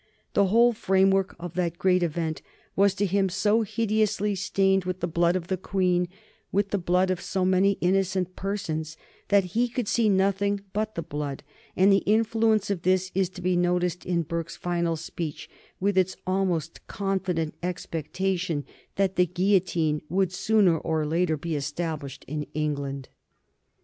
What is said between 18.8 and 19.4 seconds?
that the